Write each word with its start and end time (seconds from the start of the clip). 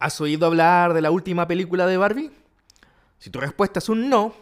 ¿Has 0.00 0.20
oído 0.20 0.46
hablar 0.46 0.94
de 0.94 1.00
la 1.00 1.10
última 1.10 1.48
película 1.48 1.84
de 1.88 1.96
Barbie? 1.96 2.30
Si 3.18 3.30
tu 3.30 3.40
respuesta 3.40 3.80
es 3.80 3.88
un 3.88 4.08
no, 4.08 4.32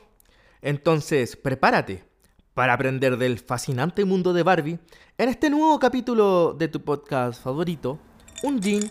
entonces 0.61 1.35
prepárate 1.35 2.05
para 2.53 2.75
aprender 2.75 3.17
del 3.17 3.39
fascinante 3.39 4.05
mundo 4.05 4.35
de 4.35 4.43
Barbie 4.43 4.79
en 5.17 5.31
este 5.31 5.49
nuevo 5.49 5.79
capítulo 5.79 6.53
de 6.53 6.69
tu 6.69 6.85
podcast 6.85 7.43
favorito, 7.43 7.99
Un 8.43 8.61
Jean 8.61 8.83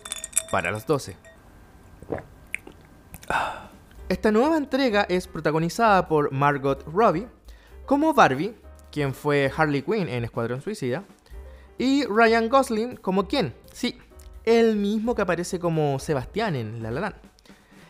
para 0.50 0.72
las 0.72 0.84
12. 0.88 1.16
Esta 4.08 4.32
nueva 4.32 4.56
entrega 4.56 5.02
es 5.02 5.28
protagonizada 5.28 6.08
por 6.08 6.32
Margot 6.32 6.84
Robbie 6.92 7.28
como 7.84 8.12
Barbie, 8.12 8.56
quien 8.90 9.14
fue 9.14 9.52
Harley 9.56 9.82
Quinn 9.82 10.08
en 10.08 10.24
Escuadrón 10.24 10.62
Suicida, 10.62 11.04
y 11.78 12.04
Ryan 12.06 12.48
Gosling 12.48 12.96
como 12.96 13.28
quien, 13.28 13.54
sí, 13.72 14.00
el 14.46 14.76
mismo 14.76 15.14
que 15.14 15.22
aparece 15.22 15.58
como 15.58 15.98
Sebastián 15.98 16.54
en 16.54 16.82
La 16.82 16.90
La 16.90 17.00
Land. 17.00 17.16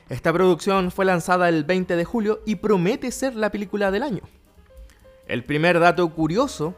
Esta 0.08 0.32
producción 0.32 0.90
fue 0.90 1.04
lanzada 1.04 1.48
el 1.48 1.64
20 1.64 1.96
de 1.96 2.04
julio 2.04 2.40
y 2.46 2.56
promete 2.56 3.10
ser 3.10 3.36
la 3.36 3.50
película 3.50 3.90
del 3.90 4.02
año. 4.02 4.22
El 5.28 5.44
primer 5.44 5.78
dato 5.78 6.08
curioso 6.08 6.74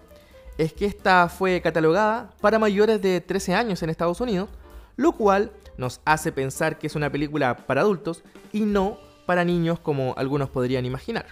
es 0.58 0.72
que 0.72 0.86
esta 0.86 1.28
fue 1.28 1.60
catalogada 1.60 2.34
para 2.40 2.58
mayores 2.58 3.00
de 3.00 3.20
13 3.20 3.54
años 3.54 3.82
en 3.82 3.90
Estados 3.90 4.20
Unidos, 4.20 4.48
lo 4.96 5.12
cual 5.12 5.52
nos 5.76 6.00
hace 6.04 6.32
pensar 6.32 6.78
que 6.78 6.88
es 6.88 6.96
una 6.96 7.10
película 7.10 7.56
para 7.66 7.82
adultos 7.82 8.24
y 8.52 8.62
no 8.62 8.98
para 9.26 9.44
niños 9.44 9.78
como 9.78 10.14
algunos 10.16 10.50
podrían 10.50 10.86
imaginar. 10.86 11.26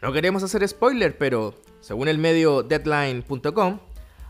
No 0.00 0.12
queremos 0.12 0.42
hacer 0.42 0.66
spoiler, 0.66 1.18
pero 1.18 1.54
según 1.80 2.08
el 2.08 2.16
medio 2.16 2.62
deadline.com, 2.62 3.80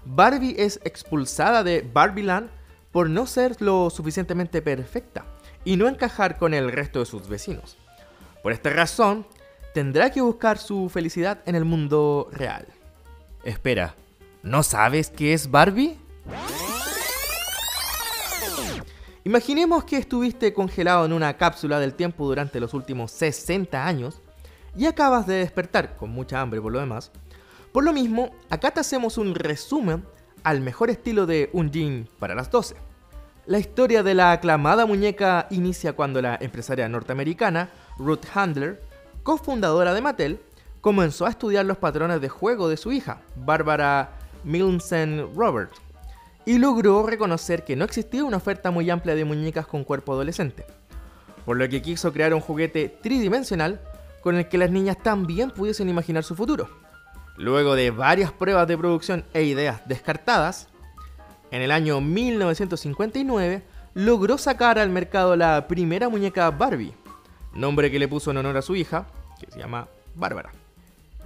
Barbie 0.04 0.56
es 0.58 0.80
expulsada 0.82 1.62
de 1.62 1.88
Barbieland 1.92 2.50
por 2.92 3.08
no 3.08 3.26
ser 3.26 3.60
lo 3.60 3.90
suficientemente 3.90 4.62
perfecta 4.62 5.24
y 5.64 5.76
no 5.76 5.88
encajar 5.88 6.38
con 6.38 6.54
el 6.54 6.72
resto 6.72 7.00
de 7.00 7.06
sus 7.06 7.28
vecinos. 7.28 7.76
Por 8.42 8.52
esta 8.52 8.70
razón, 8.70 9.26
tendrá 9.74 10.10
que 10.10 10.20
buscar 10.20 10.58
su 10.58 10.88
felicidad 10.88 11.40
en 11.46 11.54
el 11.54 11.64
mundo 11.64 12.28
real. 12.32 12.66
Espera, 13.44 13.94
¿no 14.42 14.62
sabes 14.62 15.10
qué 15.10 15.32
es 15.32 15.50
Barbie? 15.50 15.98
Imaginemos 19.24 19.84
que 19.84 19.98
estuviste 19.98 20.52
congelado 20.54 21.04
en 21.04 21.12
una 21.12 21.36
cápsula 21.36 21.78
del 21.78 21.94
tiempo 21.94 22.26
durante 22.26 22.58
los 22.58 22.72
últimos 22.72 23.10
60 23.12 23.86
años 23.86 24.20
y 24.76 24.86
acabas 24.86 25.26
de 25.26 25.34
despertar 25.34 25.96
con 25.96 26.10
mucha 26.10 26.40
hambre 26.40 26.60
por 26.60 26.72
lo 26.72 26.80
demás. 26.80 27.10
Por 27.72 27.84
lo 27.84 27.92
mismo, 27.92 28.30
acá 28.48 28.70
te 28.70 28.80
hacemos 28.80 29.18
un 29.18 29.34
resumen 29.34 30.04
al 30.44 30.60
mejor 30.60 30.90
estilo 30.90 31.26
de 31.26 31.50
un 31.52 31.70
jean 31.70 32.08
para 32.18 32.34
las 32.34 32.50
12. 32.50 32.76
La 33.46 33.58
historia 33.58 34.02
de 34.02 34.14
la 34.14 34.32
aclamada 34.32 34.86
muñeca 34.86 35.46
inicia 35.50 35.94
cuando 35.94 36.22
la 36.22 36.38
empresaria 36.40 36.88
norteamericana 36.88 37.70
Ruth 37.98 38.24
Handler, 38.34 38.82
cofundadora 39.22 39.94
de 39.94 40.00
Mattel, 40.00 40.40
comenzó 40.80 41.26
a 41.26 41.30
estudiar 41.30 41.66
los 41.66 41.78
patrones 41.78 42.20
de 42.20 42.28
juego 42.28 42.68
de 42.68 42.76
su 42.76 42.92
hija, 42.92 43.22
Barbara 43.36 44.12
Millicent 44.44 45.34
Robert, 45.34 45.72
y 46.46 46.58
logró 46.58 47.06
reconocer 47.06 47.64
que 47.64 47.76
no 47.76 47.84
existía 47.84 48.24
una 48.24 48.38
oferta 48.38 48.70
muy 48.70 48.88
amplia 48.88 49.14
de 49.14 49.24
muñecas 49.24 49.66
con 49.66 49.84
cuerpo 49.84 50.12
adolescente, 50.12 50.64
por 51.44 51.56
lo 51.56 51.68
que 51.68 51.82
quiso 51.82 52.12
crear 52.12 52.32
un 52.34 52.40
juguete 52.40 52.88
tridimensional 53.02 53.80
con 54.22 54.36
el 54.36 54.48
que 54.48 54.58
las 54.58 54.70
niñas 54.70 54.98
también 55.02 55.50
pudiesen 55.50 55.88
imaginar 55.88 56.24
su 56.24 56.34
futuro. 56.34 56.68
Luego 57.40 57.74
de 57.74 57.90
varias 57.90 58.32
pruebas 58.32 58.68
de 58.68 58.76
producción 58.76 59.24
e 59.32 59.44
ideas 59.44 59.80
descartadas, 59.88 60.68
en 61.50 61.62
el 61.62 61.70
año 61.70 62.02
1959 62.02 63.62
logró 63.94 64.36
sacar 64.36 64.78
al 64.78 64.90
mercado 64.90 65.34
la 65.36 65.66
primera 65.66 66.10
muñeca 66.10 66.50
Barbie, 66.50 66.92
nombre 67.54 67.90
que 67.90 67.98
le 67.98 68.08
puso 68.08 68.30
en 68.30 68.36
honor 68.36 68.58
a 68.58 68.62
su 68.62 68.76
hija, 68.76 69.06
que 69.40 69.50
se 69.50 69.58
llama 69.58 69.88
Bárbara. 70.14 70.52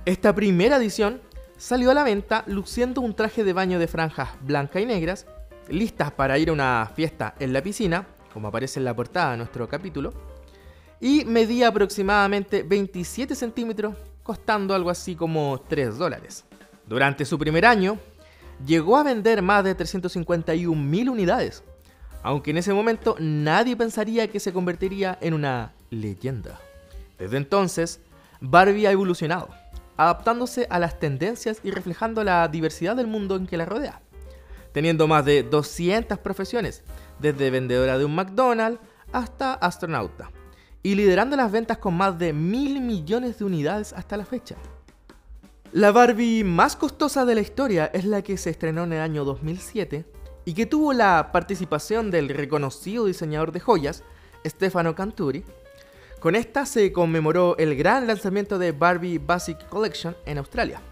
Esta 0.04 0.32
primera 0.32 0.76
edición 0.76 1.20
salió 1.56 1.90
a 1.90 1.94
la 1.94 2.04
venta 2.04 2.44
luciendo 2.46 3.00
un 3.00 3.16
traje 3.16 3.42
de 3.42 3.52
baño 3.52 3.80
de 3.80 3.88
franjas 3.88 4.28
blancas 4.40 4.82
y 4.82 4.86
negras, 4.86 5.26
listas 5.68 6.12
para 6.12 6.38
ir 6.38 6.50
a 6.50 6.52
una 6.52 6.92
fiesta 6.94 7.34
en 7.40 7.52
la 7.52 7.60
piscina, 7.60 8.06
como 8.32 8.46
aparece 8.46 8.78
en 8.78 8.84
la 8.84 8.94
portada 8.94 9.32
de 9.32 9.38
nuestro 9.38 9.68
capítulo, 9.68 10.12
y 11.00 11.24
medía 11.24 11.66
aproximadamente 11.66 12.62
27 12.62 13.34
centímetros, 13.34 13.96
costando 14.24 14.74
algo 14.74 14.90
así 14.90 15.14
como 15.14 15.62
3 15.68 15.96
dólares. 15.96 16.44
Durante 16.88 17.24
su 17.24 17.38
primer 17.38 17.64
año, 17.64 17.98
llegó 18.66 18.96
a 18.96 19.04
vender 19.04 19.40
más 19.42 19.62
de 19.62 19.76
351.000 19.76 21.08
unidades, 21.08 21.62
aunque 22.24 22.50
en 22.50 22.56
ese 22.56 22.74
momento 22.74 23.14
nadie 23.20 23.76
pensaría 23.76 24.26
que 24.28 24.40
se 24.40 24.52
convertiría 24.52 25.16
en 25.20 25.34
una 25.34 25.74
leyenda. 25.90 26.58
Desde 27.18 27.36
entonces, 27.36 28.00
Barbie 28.40 28.86
ha 28.86 28.90
evolucionado 28.90 29.48
adaptándose 29.96 30.66
a 30.70 30.78
las 30.78 30.98
tendencias 30.98 31.60
y 31.62 31.70
reflejando 31.70 32.24
la 32.24 32.48
diversidad 32.48 32.96
del 32.96 33.06
mundo 33.06 33.36
en 33.36 33.46
que 33.46 33.56
la 33.56 33.64
rodea, 33.64 34.00
teniendo 34.72 35.06
más 35.06 35.24
de 35.24 35.42
200 35.42 36.18
profesiones, 36.18 36.82
desde 37.20 37.50
vendedora 37.50 37.96
de 37.96 38.04
un 38.04 38.14
McDonald's 38.14 38.80
hasta 39.12 39.54
astronauta, 39.54 40.30
y 40.84 40.94
liderando 40.94 41.34
las 41.34 41.50
ventas 41.50 41.78
con 41.78 41.96
más 41.96 42.16
de 42.18 42.34
mil 42.34 42.80
millones 42.82 43.38
de 43.38 43.46
unidades 43.46 43.94
hasta 43.94 44.18
la 44.18 44.26
fecha. 44.26 44.54
La 45.72 45.90
Barbie 45.90 46.44
más 46.44 46.76
costosa 46.76 47.24
de 47.24 47.34
la 47.34 47.40
historia 47.40 47.86
es 47.86 48.04
la 48.04 48.22
que 48.22 48.36
se 48.36 48.50
estrenó 48.50 48.84
en 48.84 48.92
el 48.92 49.00
año 49.00 49.24
2007 49.24 50.04
y 50.44 50.52
que 50.52 50.66
tuvo 50.66 50.92
la 50.92 51.30
participación 51.32 52.10
del 52.10 52.28
reconocido 52.28 53.06
diseñador 53.06 53.50
de 53.50 53.60
joyas, 53.60 54.04
Stefano 54.46 54.94
Canturi, 54.94 55.42
con 56.20 56.36
esta 56.36 56.66
se 56.66 56.92
conmemoró 56.92 57.56
el 57.56 57.76
gran 57.76 58.06
lanzamiento 58.06 58.58
de 58.58 58.72
Barbie 58.72 59.18
Basic 59.18 59.66
Collection 59.68 60.14
en 60.26 60.36
Australia. 60.36 60.82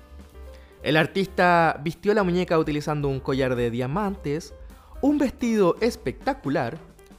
El 0.82 0.96
artista 0.96 1.78
vistió 1.84 2.14
la 2.14 2.22
muñeca 2.22 2.58
utilizando 2.58 3.08
un 3.08 3.20
collar 3.20 3.56
de 3.56 3.70
diamantes, 3.70 4.54
un 5.02 5.18
vestido 5.18 5.76
espectacular, 5.80 6.78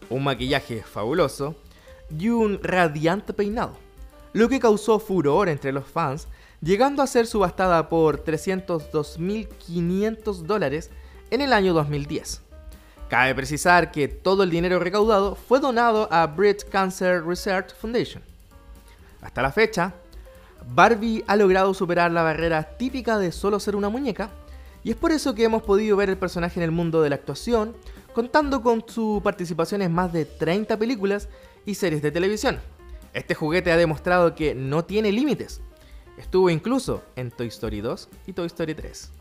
un 0.10 0.24
maquillaje 0.24 0.82
fabuloso 0.82 1.56
y 2.18 2.30
un 2.30 2.60
radiante 2.62 3.34
peinado, 3.34 3.78
lo 4.34 4.50
que 4.50 4.60
causó 4.60 5.00
furor 5.00 5.50
entre 5.50 5.72
los 5.72 5.86
fans, 5.86 6.28
llegando 6.62 7.02
a 7.02 7.08
ser 7.08 7.26
subastada 7.28 7.90
por 7.90 8.24
302.500 8.24 10.44
dólares 10.44 10.92
en 11.32 11.42
el 11.42 11.54
año 11.54 11.74
2010. 11.74 12.42
Cabe 13.10 13.36
precisar 13.36 13.92
que 13.92 14.08
todo 14.08 14.44
el 14.44 14.50
dinero 14.50 14.80
recaudado 14.80 15.36
fue 15.36 15.60
donado 15.60 16.08
a 16.12 16.26
Brit 16.26 16.64
Cancer 16.70 17.26
Research 17.26 17.76
Foundation. 17.76 18.24
Hasta 19.22 19.42
la 19.42 19.52
fecha, 19.52 19.94
Barbie 20.74 21.24
ha 21.28 21.36
logrado 21.36 21.74
superar 21.74 22.12
la 22.12 22.24
barrera 22.24 22.64
típica 22.78 23.18
de 23.18 23.32
solo 23.32 23.60
ser 23.60 23.76
una 23.76 23.90
muñeca, 23.90 24.30
y 24.84 24.92
es 24.92 24.98
por 24.98 25.12
eso 25.12 25.36
que 25.36 25.44
hemos 25.44 25.64
podido 25.64 25.96
ver 25.96 26.10
el 26.10 26.18
personaje 26.18 26.60
en 26.60 26.64
el 26.64 26.72
mundo 26.72 27.02
de 27.02 27.10
la 27.10 27.16
actuación, 27.16 27.76
contando 28.14 28.62
con 28.62 28.84
su 28.88 29.22
participación 29.24 29.82
en 29.82 29.94
más 29.94 30.14
de 30.14 30.26
30 30.26 30.78
películas 30.78 31.30
y 31.66 31.76
series 31.76 32.02
de 32.02 32.12
televisión. 32.12 32.60
Este 33.14 33.36
juguete 33.36 33.72
ha 33.72 33.78
demostrado 33.78 34.36
que 34.36 34.56
no 34.56 34.86
tiene 34.86 35.12
límites. 35.12 35.62
Estuvo 36.18 36.50
incluso 36.50 37.04
en 37.16 37.32
Toy 37.32 37.48
Story 37.48 37.82
2 37.82 38.10
y 38.28 38.34
Toy 38.34 38.48
Story 38.48 38.76
3. 38.76 39.12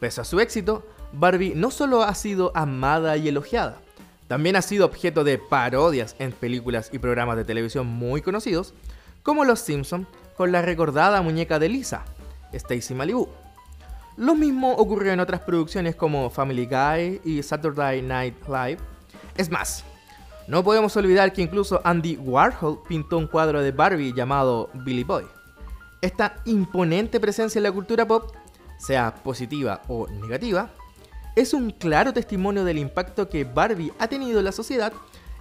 Pese 0.00 0.20
a 0.20 0.24
su 0.24 0.40
éxito, 0.40 0.86
Barbie 1.12 1.54
no 1.54 1.70
solo 1.70 2.02
ha 2.02 2.14
sido 2.14 2.52
amada 2.54 3.16
y 3.16 3.28
elogiada, 3.28 3.78
también 4.28 4.56
ha 4.56 4.62
sido 4.62 4.86
objeto 4.86 5.22
de 5.22 5.38
parodias 5.38 6.16
en 6.18 6.32
películas 6.32 6.90
y 6.92 6.98
programas 6.98 7.36
de 7.36 7.44
televisión 7.44 7.86
muy 7.86 8.22
conocidos, 8.22 8.72
como 9.22 9.44
Los 9.44 9.60
Simpson 9.60 10.06
con 10.36 10.50
la 10.50 10.62
recordada 10.62 11.20
muñeca 11.22 11.58
de 11.58 11.68
Lisa, 11.68 12.04
Stacy 12.52 12.94
Malibu. 12.94 13.28
Lo 14.16 14.34
mismo 14.34 14.72
ocurrió 14.72 15.12
en 15.12 15.20
otras 15.20 15.40
producciones 15.40 15.94
como 15.94 16.30
Family 16.30 16.66
Guy 16.66 17.20
y 17.24 17.42
Saturday 17.42 18.00
Night 18.00 18.34
Live. 18.46 18.78
Es 19.36 19.50
más, 19.50 19.84
no 20.46 20.62
podemos 20.62 20.94
olvidar 20.96 21.32
que 21.32 21.42
incluso 21.42 21.80
Andy 21.84 22.16
Warhol 22.16 22.82
pintó 22.86 23.16
un 23.16 23.26
cuadro 23.26 23.62
de 23.62 23.72
Barbie 23.72 24.12
llamado 24.12 24.68
Billy 24.74 25.02
Boy. 25.02 25.24
Esta 26.02 26.36
imponente 26.44 27.18
presencia 27.18 27.58
en 27.58 27.62
la 27.62 27.72
cultura 27.72 28.06
pop, 28.06 28.34
sea 28.78 29.14
positiva 29.14 29.80
o 29.88 30.06
negativa, 30.08 30.70
es 31.34 31.54
un 31.54 31.70
claro 31.70 32.12
testimonio 32.12 32.64
del 32.64 32.78
impacto 32.78 33.28
que 33.28 33.44
Barbie 33.44 33.92
ha 33.98 34.06
tenido 34.06 34.38
en 34.38 34.44
la 34.44 34.52
sociedad 34.52 34.92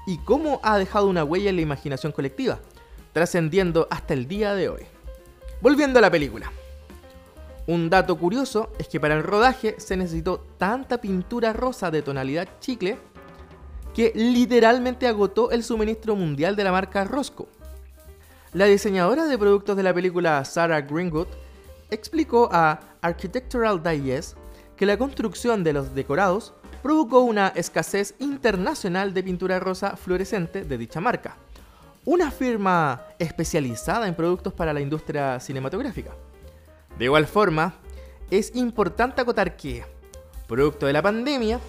y 0.07 0.17
cómo 0.19 0.61
ha 0.63 0.77
dejado 0.77 1.07
una 1.07 1.25
huella 1.25 1.49
en 1.49 1.57
la 1.57 1.61
imaginación 1.61 2.13
colectiva, 2.13 2.59
trascendiendo 3.11 3.87
hasta 3.91 4.13
el 4.13 4.27
día 4.27 4.55
de 4.55 4.69
hoy. 4.69 4.83
Volviendo 5.61 5.99
a 5.99 6.01
la 6.01 6.11
película. 6.11 6.51
Un 7.67 7.89
dato 7.89 8.17
curioso 8.17 8.71
es 8.79 8.87
que 8.87 8.99
para 8.99 9.15
el 9.15 9.23
rodaje 9.23 9.75
se 9.79 9.97
necesitó 9.97 10.45
tanta 10.57 10.99
pintura 10.99 11.53
rosa 11.53 11.91
de 11.91 12.01
tonalidad 12.01 12.47
chicle 12.59 12.97
que 13.93 14.11
literalmente 14.15 15.07
agotó 15.07 15.51
el 15.51 15.63
suministro 15.63 16.15
mundial 16.15 16.55
de 16.55 16.63
la 16.63 16.71
marca 16.71 17.03
Roscoe. 17.03 17.47
La 18.53 18.65
diseñadora 18.65 19.25
de 19.25 19.37
productos 19.37 19.77
de 19.77 19.83
la 19.83 19.93
película 19.93 20.43
Sarah 20.45 20.81
Greenwood 20.81 21.27
explicó 21.89 22.49
a 22.51 22.79
Architectural 23.01 23.81
Digest 23.83 24.37
que 24.75 24.85
la 24.85 24.97
construcción 24.97 25.63
de 25.63 25.73
los 25.73 25.93
decorados 25.93 26.53
provocó 26.81 27.21
una 27.21 27.49
escasez 27.49 28.15
internacional 28.19 29.13
de 29.13 29.23
pintura 29.23 29.59
rosa 29.59 29.95
fluorescente 29.95 30.65
de 30.65 30.77
dicha 30.77 30.99
marca, 30.99 31.37
una 32.03 32.31
firma 32.31 33.03
especializada 33.19 34.07
en 34.07 34.15
productos 34.15 34.53
para 34.53 34.73
la 34.73 34.81
industria 34.81 35.39
cinematográfica. 35.39 36.11
De 36.97 37.05
igual 37.05 37.25
forma, 37.25 37.75
es 38.29 38.55
importante 38.55 39.21
acotar 39.21 39.55
que, 39.55 39.85
producto 40.47 40.85
de 40.85 40.93
la 40.93 41.01
pandemia, 41.01 41.59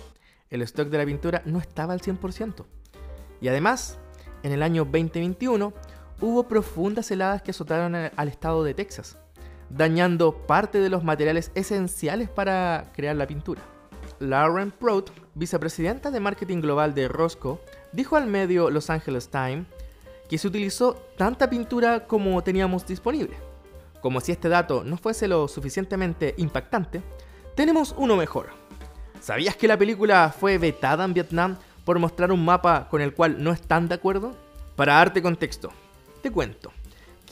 el 0.54 0.62
stock 0.62 0.88
de 0.88 0.98
la 0.98 1.04
pintura 1.04 1.42
no 1.44 1.58
estaba 1.58 1.92
al 1.92 2.00
100%. 2.00 2.64
Y 3.40 3.48
además, 3.48 3.98
en 4.42 4.52
el 4.52 4.62
año 4.62 4.84
2021 4.84 5.72
hubo 6.20 6.48
profundas 6.48 7.10
heladas 7.10 7.42
que 7.42 7.50
azotaron 7.50 7.94
al 7.94 8.28
estado 8.28 8.62
de 8.62 8.72
Texas, 8.72 9.18
dañando 9.68 10.46
parte 10.46 10.78
de 10.78 10.88
los 10.88 11.02
materiales 11.02 11.50
esenciales 11.54 12.28
para 12.28 12.92
crear 12.94 13.16
la 13.16 13.26
pintura. 13.26 13.62
Lauren 14.20 14.70
Prout, 14.70 15.10
vicepresidenta 15.34 16.10
de 16.10 16.20
marketing 16.20 16.60
global 16.60 16.94
de 16.94 17.08
Roscoe, 17.08 17.58
dijo 17.92 18.16
al 18.16 18.26
medio 18.26 18.70
Los 18.70 18.90
Angeles 18.90 19.28
Times 19.28 19.66
que 20.28 20.38
se 20.38 20.48
utilizó 20.48 20.94
tanta 21.18 21.50
pintura 21.50 22.06
como 22.06 22.42
teníamos 22.42 22.86
disponible. 22.86 23.36
Como 24.00 24.20
si 24.20 24.32
este 24.32 24.48
dato 24.48 24.84
no 24.84 24.96
fuese 24.98 25.28
lo 25.28 25.48
suficientemente 25.48 26.34
impactante, 26.38 27.02
tenemos 27.54 27.94
uno 27.98 28.16
mejor. 28.16 28.50
¿Sabías 29.24 29.56
que 29.56 29.66
la 29.66 29.78
película 29.78 30.34
fue 30.38 30.58
vetada 30.58 31.02
en 31.02 31.14
Vietnam 31.14 31.56
por 31.86 31.98
mostrar 31.98 32.30
un 32.30 32.44
mapa 32.44 32.88
con 32.90 33.00
el 33.00 33.14
cual 33.14 33.42
no 33.42 33.52
están 33.52 33.88
de 33.88 33.94
acuerdo? 33.94 34.36
Para 34.76 34.96
darte 34.96 35.22
contexto, 35.22 35.72
te 36.20 36.30
cuento 36.30 36.70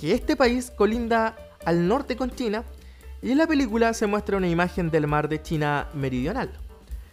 que 0.00 0.14
este 0.14 0.34
país 0.34 0.70
colinda 0.74 1.36
al 1.66 1.86
norte 1.86 2.16
con 2.16 2.30
China 2.30 2.64
y 3.20 3.32
en 3.32 3.36
la 3.36 3.46
película 3.46 3.92
se 3.92 4.06
muestra 4.06 4.38
una 4.38 4.48
imagen 4.48 4.90
del 4.90 5.06
mar 5.06 5.28
de 5.28 5.42
China 5.42 5.86
meridional, 5.92 6.50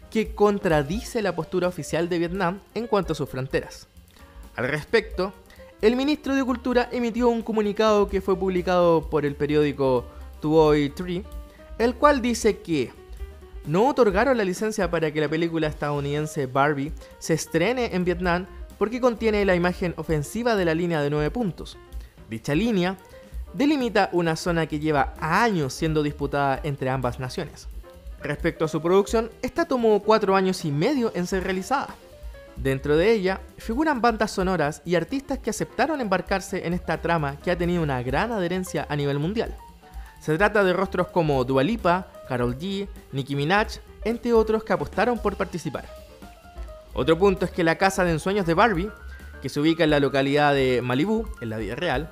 que 0.10 0.34
contradice 0.34 1.22
la 1.22 1.36
postura 1.36 1.68
oficial 1.68 2.08
de 2.08 2.20
Vietnam 2.20 2.62
en 2.74 2.88
cuanto 2.88 3.12
a 3.12 3.18
sus 3.18 3.28
fronteras. 3.28 3.90
Al 4.56 4.70
respecto, 4.70 5.34
el 5.82 5.98
ministro 5.98 6.36
de 6.36 6.46
Cultura 6.46 6.88
emitió 6.90 7.28
un 7.28 7.42
comunicado 7.42 8.08
que 8.08 8.22
fue 8.22 8.40
publicado 8.40 9.10
por 9.10 9.26
el 9.26 9.36
periódico 9.36 10.06
Tuoi 10.40 10.90
Tree, 10.92 11.26
el 11.80 11.96
cual 11.96 12.22
dice 12.22 12.60
que 12.60 12.94
no 13.70 13.88
otorgaron 13.88 14.36
la 14.36 14.44
licencia 14.44 14.90
para 14.90 15.12
que 15.12 15.22
la 15.22 15.30
película 15.30 15.68
estadounidense 15.68 16.48
Barbie 16.48 16.92
se 17.20 17.36
estrene 17.36 17.94
en 17.94 18.04
Vietnam 18.04 18.48
porque 18.80 19.00
contiene 19.00 19.46
la 19.46 19.54
imagen 19.54 19.94
ofensiva 19.98 20.56
de 20.56 20.66
la 20.66 20.74
línea 20.74 21.04
de 21.04 21.12
9 21.12 21.30
puntos. 21.30 21.78
Dicha 22.32 22.56
línea 22.56 22.98
delimita 23.54 24.10
una 24.12 24.36
zona 24.36 24.66
que 24.66 24.80
lleva 24.80 25.14
años 25.20 25.72
siendo 25.74 26.02
disputada 26.02 26.60
entre 26.64 26.90
ambas 26.90 27.20
naciones. 27.20 27.68
Respecto 28.24 28.66
a 28.66 28.68
su 28.68 28.82
producción, 28.82 29.30
esta 29.44 29.66
tomó 29.66 30.02
4 30.02 30.36
años 30.36 30.66
y 30.66 30.72
medio 30.72 31.12
en 31.14 31.28
ser 31.28 31.44
realizada. 31.44 31.94
Dentro 32.56 32.98
de 32.98 33.12
ella 33.12 33.40
figuran 33.58 34.02
bandas 34.02 34.32
sonoras 34.32 34.82
y 34.84 34.96
artistas 34.96 35.38
que 35.38 35.52
aceptaron 35.52 36.02
embarcarse 36.02 36.66
en 36.66 36.74
esta 36.74 37.02
trama 37.02 37.38
que 37.38 37.52
ha 37.52 37.58
tenido 37.58 37.84
una 37.84 38.02
gran 38.02 38.32
adherencia 38.32 38.88
a 38.90 38.96
nivel 38.96 39.20
mundial. 39.20 39.56
Se 40.20 40.38
trata 40.38 40.64
de 40.64 40.74
rostros 40.74 41.08
como 41.08 41.44
Dua 41.44 41.64
Lipa, 41.64 42.08
Karol 42.28 42.58
G, 42.58 42.88
Nicki 43.12 43.36
Minaj, 43.36 43.80
entre 44.04 44.34
otros 44.34 44.64
que 44.64 44.74
apostaron 44.74 45.20
por 45.20 45.36
participar. 45.36 45.86
Otro 46.94 47.18
punto 47.18 47.46
es 47.46 47.52
que 47.52 47.64
la 47.64 47.78
casa 47.78 48.04
de 48.04 48.12
ensueños 48.12 48.46
de 48.46 48.54
Barbie, 48.54 48.92
que 49.42 49.50
se 49.50 49.60
ubica 49.60 49.84
en 49.84 49.90
la 49.90 50.00
localidad 50.00 50.54
de 50.54 50.82
Malibu, 50.82 51.28
en 51.42 51.50
la 51.50 51.58
vida 51.58 51.76
real, 51.76 52.12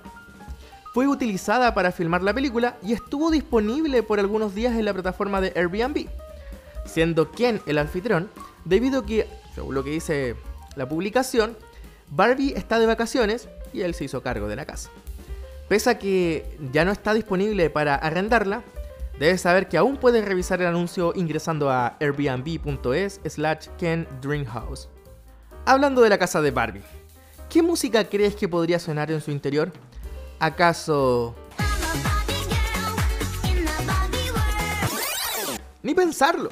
fue 0.94 1.08
utilizada 1.08 1.74
para 1.74 1.92
filmar 1.92 2.24
la 2.24 2.34
película 2.34 2.78
y 2.82 2.94
estuvo 2.94 3.30
disponible 3.30 4.02
por 4.04 4.20
algunos 4.20 4.56
días 4.56 4.74
en 4.76 4.86
la 4.86 4.94
plataforma 4.94 5.42
de 5.42 5.54
Airbnb, 5.56 6.08
siendo 6.86 7.32
quien 7.32 7.62
el 7.66 7.78
anfitrión, 7.78 8.30
debido 8.66 9.02
a 9.02 9.06
que 9.06 9.28
según 9.54 9.76
lo 9.76 9.84
que 9.84 9.90
dice 9.90 10.36
la 10.76 10.88
publicación, 10.88 11.58
Barbie 12.10 12.54
está 12.56 12.80
de 12.80 12.86
vacaciones 12.86 13.50
y 13.74 13.82
él 13.82 13.94
se 13.94 14.06
hizo 14.06 14.22
cargo 14.22 14.48
de 14.48 14.56
la 14.56 14.66
casa. 14.66 14.90
Pese 15.68 15.90
a 15.90 16.00
que 16.00 16.58
ya 16.72 16.86
no 16.86 16.92
está 16.92 17.14
disponible 17.14 17.70
para 17.70 17.96
arrendarla, 17.96 18.64
debes 19.20 19.42
saber 19.42 19.68
que 19.68 19.78
aún 19.78 19.98
puedes 19.98 20.24
revisar 20.24 20.62
el 20.62 20.68
anuncio 20.68 21.12
ingresando 21.16 21.70
a 21.70 21.98
airbnb.es 22.00 23.20
slash 23.26 23.68
Ken 23.78 24.08
Dreamhouse. 24.22 24.88
Hablando 25.66 26.02
de 26.02 26.10
la 26.10 26.18
casa 26.18 26.42
de 26.42 26.52
Barbie, 26.52 26.84
¿qué 27.50 27.62
música 27.62 28.06
crees 28.06 28.36
que 28.36 28.48
podría 28.48 28.80
sonar 28.80 29.12
en 29.12 29.20
su 29.20 29.32
interior? 29.32 29.74
¿Acaso... 30.40 31.36
Ni 35.84 35.94
pensarlo. 35.94 36.50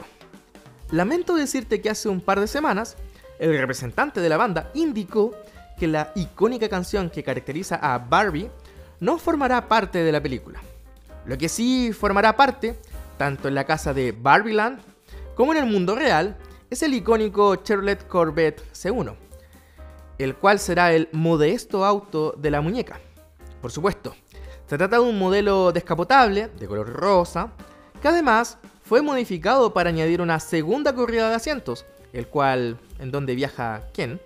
Lamento 0.91 1.35
decirte 1.35 1.81
que 1.81 1.89
hace 1.89 2.09
un 2.09 2.19
par 2.19 2.39
de 2.41 2.47
semanas, 2.47 2.97
el 3.39 3.57
representante 3.57 4.19
de 4.19 4.29
la 4.29 4.37
banda 4.37 4.71
indicó 4.73 5.33
que 5.77 5.87
la 5.87 6.11
icónica 6.15 6.69
canción 6.69 7.09
que 7.09 7.23
caracteriza 7.23 7.75
a 7.75 7.97
Barbie 7.97 8.49
no 8.99 9.17
formará 9.17 9.67
parte 9.67 10.03
de 10.03 10.11
la 10.11 10.21
película. 10.21 10.61
Lo 11.25 11.37
que 11.37 11.49
sí 11.49 11.91
formará 11.93 12.35
parte, 12.35 12.79
tanto 13.17 13.47
en 13.47 13.55
la 13.55 13.65
casa 13.65 13.93
de 13.93 14.11
Barbieland 14.11 14.79
como 15.35 15.53
en 15.53 15.59
el 15.59 15.65
mundo 15.65 15.95
real, 15.95 16.37
es 16.69 16.83
el 16.83 16.93
icónico 16.93 17.55
Chevrolet 17.57 18.07
Corvette 18.07 18.63
C1, 18.73 19.15
el 20.17 20.35
cual 20.35 20.59
será 20.59 20.93
el 20.93 21.09
modesto 21.11 21.85
auto 21.85 22.33
de 22.37 22.51
la 22.51 22.61
muñeca. 22.61 22.99
Por 23.61 23.71
supuesto, 23.71 24.15
se 24.67 24.77
trata 24.77 24.97
de 24.97 25.03
un 25.03 25.19
modelo 25.19 25.71
descapotable, 25.71 26.47
de 26.47 26.67
color 26.67 26.89
rosa, 26.89 27.51
que 28.01 28.07
además 28.07 28.57
fue 28.83 29.01
modificado 29.01 29.73
para 29.73 29.89
añadir 29.89 30.21
una 30.21 30.39
segunda 30.39 30.93
corrida 30.93 31.29
de 31.29 31.35
asientos, 31.35 31.85
el 32.13 32.27
cual 32.27 32.77
en 32.99 33.11
donde 33.11 33.35
viaja 33.35 33.81
Ken, 33.93 34.19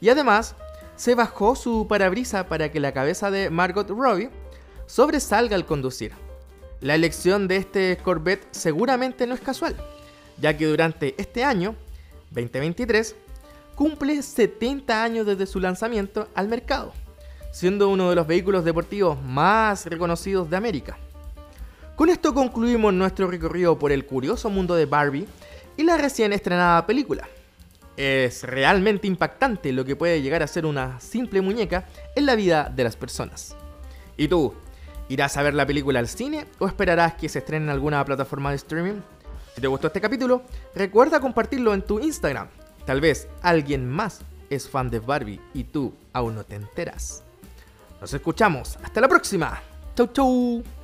y 0.00 0.08
además 0.08 0.54
se 1.00 1.14
bajó 1.14 1.56
su 1.56 1.86
parabrisa 1.88 2.46
para 2.46 2.70
que 2.70 2.78
la 2.78 2.92
cabeza 2.92 3.30
de 3.30 3.48
Margot 3.48 3.88
Robbie 3.88 4.28
sobresalga 4.84 5.56
al 5.56 5.64
conducir. 5.64 6.12
La 6.82 6.94
elección 6.94 7.48
de 7.48 7.56
este 7.56 7.96
Corvette 8.04 8.46
seguramente 8.50 9.26
no 9.26 9.32
es 9.32 9.40
casual, 9.40 9.74
ya 10.38 10.54
que 10.58 10.66
durante 10.66 11.14
este 11.16 11.42
año, 11.42 11.74
2023, 12.32 13.16
cumple 13.74 14.20
70 14.20 15.02
años 15.02 15.24
desde 15.24 15.46
su 15.46 15.58
lanzamiento 15.58 16.28
al 16.34 16.48
mercado, 16.48 16.92
siendo 17.50 17.88
uno 17.88 18.10
de 18.10 18.16
los 18.16 18.26
vehículos 18.26 18.62
deportivos 18.62 19.18
más 19.22 19.86
reconocidos 19.86 20.50
de 20.50 20.58
América. 20.58 20.98
Con 21.96 22.10
esto 22.10 22.34
concluimos 22.34 22.92
nuestro 22.92 23.26
recorrido 23.26 23.78
por 23.78 23.90
el 23.90 24.04
curioso 24.04 24.50
mundo 24.50 24.74
de 24.74 24.84
Barbie 24.84 25.26
y 25.78 25.82
la 25.82 25.96
recién 25.96 26.34
estrenada 26.34 26.86
película. 26.86 27.26
Es 28.02 28.44
realmente 28.44 29.06
impactante 29.06 29.74
lo 29.74 29.84
que 29.84 29.94
puede 29.94 30.22
llegar 30.22 30.42
a 30.42 30.46
ser 30.46 30.64
una 30.64 30.98
simple 31.00 31.42
muñeca 31.42 31.84
en 32.16 32.24
la 32.24 32.34
vida 32.34 32.72
de 32.74 32.82
las 32.82 32.96
personas. 32.96 33.54
¿Y 34.16 34.26
tú? 34.26 34.54
¿Irás 35.10 35.36
a 35.36 35.42
ver 35.42 35.52
la 35.52 35.66
película 35.66 35.98
al 35.98 36.08
cine 36.08 36.46
o 36.58 36.66
esperarás 36.66 37.16
que 37.16 37.28
se 37.28 37.40
estrene 37.40 37.66
en 37.66 37.70
alguna 37.70 38.02
plataforma 38.02 38.48
de 38.48 38.56
streaming? 38.56 39.02
Si 39.54 39.60
te 39.60 39.66
gustó 39.66 39.88
este 39.88 40.00
capítulo, 40.00 40.44
recuerda 40.74 41.20
compartirlo 41.20 41.74
en 41.74 41.82
tu 41.82 42.00
Instagram. 42.00 42.48
Tal 42.86 43.02
vez 43.02 43.28
alguien 43.42 43.86
más 43.86 44.22
es 44.48 44.66
fan 44.66 44.88
de 44.88 45.00
Barbie 45.00 45.38
y 45.52 45.64
tú 45.64 45.92
aún 46.14 46.36
no 46.36 46.44
te 46.44 46.54
enteras. 46.54 47.22
Nos 48.00 48.14
escuchamos. 48.14 48.78
Hasta 48.82 49.02
la 49.02 49.08
próxima. 49.08 49.60
Chau 49.94 50.06
chau. 50.06 50.79